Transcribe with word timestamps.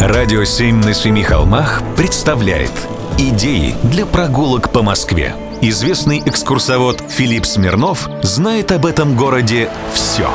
Радио 0.00 0.42
«Семь 0.44 0.82
на 0.82 0.94
семи 0.94 1.22
холмах» 1.22 1.82
представляет 1.96 2.72
Идеи 3.18 3.74
для 3.84 4.04
прогулок 4.04 4.72
по 4.72 4.82
Москве. 4.82 5.34
Известный 5.60 6.20
экскурсовод 6.24 7.02
Филипп 7.08 7.46
Смирнов 7.46 8.08
знает 8.22 8.72
об 8.72 8.86
этом 8.86 9.16
городе 9.16 9.70
все. 9.92 10.28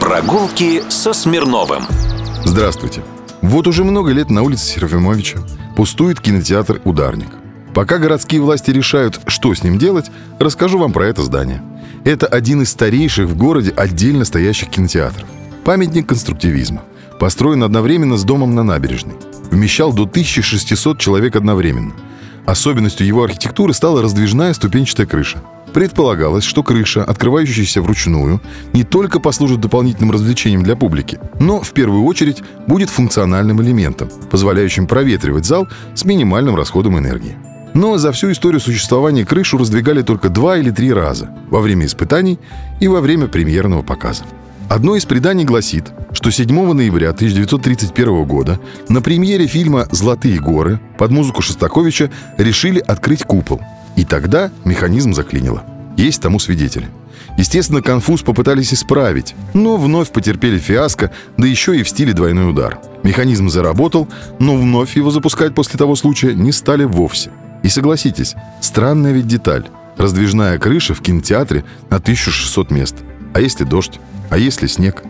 Прогулки 0.00 0.82
со 0.90 1.12
Смирновым. 1.12 1.84
Здравствуйте. 2.44 3.02
Вот 3.40 3.66
уже 3.66 3.84
много 3.84 4.12
лет 4.12 4.30
на 4.30 4.42
улице 4.42 4.66
Серафимовича 4.66 5.38
пустует 5.76 6.20
кинотеатр 6.20 6.80
«Ударник». 6.84 7.28
Пока 7.74 7.98
городские 7.98 8.40
власти 8.42 8.70
решают, 8.70 9.20
что 9.26 9.54
с 9.54 9.62
ним 9.62 9.78
делать, 9.78 10.10
расскажу 10.38 10.78
вам 10.78 10.92
про 10.92 11.06
это 11.06 11.22
здание. 11.22 11.62
Это 12.04 12.26
один 12.26 12.62
из 12.62 12.70
старейших 12.70 13.28
в 13.28 13.36
городе 13.36 13.72
отдельно 13.74 14.24
стоящих 14.24 14.68
кинотеатров. 14.68 15.26
Памятник 15.64 16.06
конструктивизма. 16.06 16.82
Построен 17.18 17.62
одновременно 17.62 18.16
с 18.16 18.24
домом 18.24 18.54
на 18.54 18.62
набережной. 18.62 19.14
Вмещал 19.50 19.92
до 19.92 20.02
1600 20.02 20.98
человек 20.98 21.36
одновременно– 21.36 21.92
Особенностью 22.46 23.06
его 23.06 23.24
архитектуры 23.24 23.72
стала 23.72 24.02
раздвижная 24.02 24.52
ступенчатая 24.52 25.06
крыша. 25.06 25.42
Предполагалось, 25.72 26.44
что 26.44 26.62
крыша, 26.62 27.02
открывающаяся 27.02 27.82
вручную, 27.82 28.40
не 28.72 28.84
только 28.84 29.18
послужит 29.18 29.60
дополнительным 29.60 30.12
развлечением 30.12 30.62
для 30.62 30.76
публики, 30.76 31.18
но 31.40 31.60
в 31.60 31.72
первую 31.72 32.04
очередь 32.04 32.42
будет 32.68 32.90
функциональным 32.90 33.60
элементом, 33.60 34.08
позволяющим 34.30 34.86
проветривать 34.86 35.46
зал 35.46 35.66
с 35.94 36.04
минимальным 36.04 36.54
расходом 36.54 36.98
энергии. 36.98 37.36
Но 37.72 37.98
за 37.98 38.12
всю 38.12 38.30
историю 38.30 38.60
существования 38.60 39.24
крышу 39.24 39.58
раздвигали 39.58 40.02
только 40.02 40.28
два 40.28 40.58
или 40.58 40.70
три 40.70 40.92
раза– 40.92 41.30
во 41.50 41.60
время 41.60 41.86
испытаний 41.86 42.38
и 42.78 42.86
во 42.86 43.00
время 43.00 43.26
премьерного 43.26 43.82
показа. 43.82 44.24
Одно 44.68 44.96
из 44.96 45.04
преданий 45.04 45.44
гласит, 45.44 45.92
что 46.12 46.30
7 46.30 46.72
ноября 46.72 47.10
1931 47.10 48.24
года 48.24 48.58
на 48.88 49.02
премьере 49.02 49.46
фильма 49.46 49.86
«Золотые 49.90 50.40
горы» 50.40 50.80
под 50.98 51.10
музыку 51.10 51.42
Шостаковича 51.42 52.10
решили 52.38 52.80
открыть 52.80 53.24
купол. 53.24 53.60
И 53.96 54.04
тогда 54.04 54.50
механизм 54.64 55.12
заклинило. 55.12 55.64
Есть 55.96 56.22
тому 56.22 56.38
свидетели. 56.38 56.88
Естественно, 57.36 57.82
конфуз 57.82 58.22
попытались 58.22 58.72
исправить, 58.72 59.34
но 59.52 59.76
вновь 59.76 60.10
потерпели 60.10 60.58
фиаско, 60.58 61.10
да 61.36 61.46
еще 61.46 61.78
и 61.78 61.82
в 61.82 61.88
стиле 61.88 62.12
двойной 62.12 62.50
удар. 62.50 62.78
Механизм 63.02 63.48
заработал, 63.48 64.08
но 64.38 64.56
вновь 64.56 64.96
его 64.96 65.10
запускать 65.10 65.54
после 65.54 65.78
того 65.78 65.94
случая 65.94 66.34
не 66.34 66.52
стали 66.52 66.84
вовсе. 66.84 67.30
И 67.62 67.68
согласитесь, 67.68 68.34
странная 68.60 69.12
ведь 69.12 69.26
деталь. 69.26 69.66
Раздвижная 69.96 70.58
крыша 70.58 70.94
в 70.94 71.00
кинотеатре 71.00 71.64
на 71.90 71.96
1600 71.96 72.70
мест. 72.70 72.96
А 73.34 73.40
если 73.40 73.64
дождь? 73.64 74.00
А 74.30 74.38
если 74.38 74.68
снег? 74.68 75.02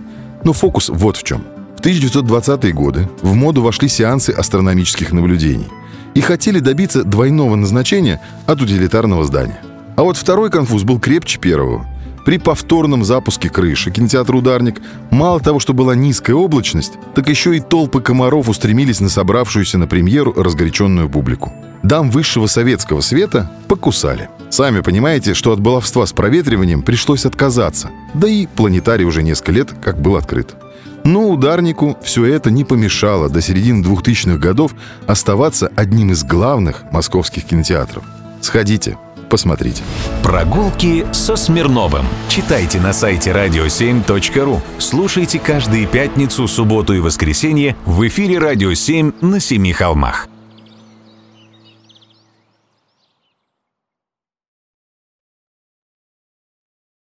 Но 0.42 0.52
фокус 0.52 0.88
вот 0.88 1.16
в 1.16 1.22
чем. 1.22 1.44
В 1.76 1.80
1920-е 1.80 2.72
годы 2.72 3.08
в 3.20 3.34
моду 3.34 3.62
вошли 3.62 3.88
сеансы 3.88 4.30
астрономических 4.30 5.12
наблюдений 5.12 5.68
и 6.14 6.20
хотели 6.22 6.58
добиться 6.58 7.04
двойного 7.04 7.54
назначения 7.54 8.20
от 8.46 8.62
утилитарного 8.62 9.24
здания. 9.24 9.60
А 9.96 10.02
вот 10.02 10.16
второй 10.16 10.50
конфуз 10.50 10.82
был 10.82 10.98
крепче 10.98 11.38
первого. 11.38 11.86
При 12.24 12.38
повторном 12.38 13.04
запуске 13.04 13.50
крыши 13.50 13.90
кинотеатра 13.90 14.34
«Ударник» 14.34 14.80
мало 15.10 15.40
того, 15.40 15.60
что 15.60 15.74
была 15.74 15.94
низкая 15.94 16.34
облачность, 16.34 16.94
так 17.14 17.28
еще 17.28 17.54
и 17.54 17.60
толпы 17.60 18.00
комаров 18.00 18.48
устремились 18.48 19.00
на 19.00 19.10
собравшуюся 19.10 19.76
на 19.76 19.86
премьеру 19.86 20.32
разгоряченную 20.32 21.10
публику. 21.10 21.52
Дам 21.82 22.10
высшего 22.10 22.46
советского 22.46 23.02
света 23.02 23.50
покусали. 23.68 24.30
Сами 24.50 24.80
понимаете, 24.80 25.34
что 25.34 25.52
от 25.52 25.60
баловства 25.60 26.06
с 26.06 26.12
проветриванием 26.12 26.82
пришлось 26.82 27.26
отказаться. 27.26 27.90
Да 28.14 28.28
и 28.28 28.46
планетарий 28.46 29.04
уже 29.04 29.22
несколько 29.22 29.52
лет 29.52 29.70
как 29.82 30.00
был 30.00 30.16
открыт. 30.16 30.54
Но 31.04 31.28
ударнику 31.28 31.98
все 32.02 32.24
это 32.24 32.50
не 32.50 32.64
помешало 32.64 33.28
до 33.28 33.42
середины 33.42 33.84
2000-х 33.84 34.38
годов 34.38 34.74
оставаться 35.06 35.70
одним 35.76 36.12
из 36.12 36.24
главных 36.24 36.84
московских 36.92 37.44
кинотеатров. 37.44 38.04
Сходите, 38.40 38.96
посмотрите. 39.28 39.82
Прогулки 40.22 41.06
со 41.12 41.36
Смирновым. 41.36 42.06
Читайте 42.28 42.80
на 42.80 42.94
сайте 42.94 43.32
radio7.ru. 43.32 44.60
Слушайте 44.78 45.38
каждые 45.38 45.86
пятницу, 45.86 46.48
субботу 46.48 46.94
и 46.94 47.00
воскресенье 47.00 47.76
в 47.84 48.06
эфире 48.06 48.38
«Радио 48.38 48.72
7» 48.72 49.14
на 49.20 49.40
Семи 49.40 49.72
холмах. 49.72 50.28